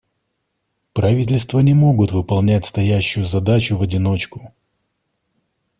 [0.93, 4.51] Правительства не могут выполнять стоящую задачу в одиночку.